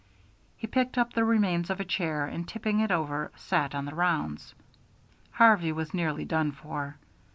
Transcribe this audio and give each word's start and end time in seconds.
He 0.57 0.65
picked 0.65 0.97
up 0.97 1.13
the 1.13 1.23
remains 1.23 1.69
of 1.69 1.79
a 1.79 1.85
chair 1.85 2.25
and 2.25 2.47
tipping 2.47 2.79
it 2.79 2.89
over 2.89 3.31
sat 3.35 3.75
on 3.75 3.85
the 3.85 3.93
rounds. 3.93 4.55
Harvey 5.33 5.71
was 5.71 5.93
nearly 5.93 6.25
done 6.25 6.51
for. 6.53 6.95